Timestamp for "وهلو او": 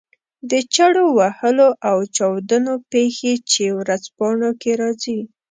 1.19-1.97